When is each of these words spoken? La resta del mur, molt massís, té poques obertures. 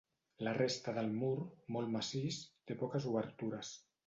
La 0.45 0.53
resta 0.57 0.93
del 0.95 1.11
mur, 1.17 1.33
molt 1.77 1.93
massís, 1.97 2.41
té 2.73 2.79
poques 2.81 3.07
obertures. 3.13 3.77